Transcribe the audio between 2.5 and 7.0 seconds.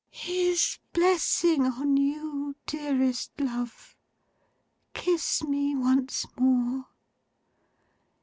dearest love. Kiss me once more!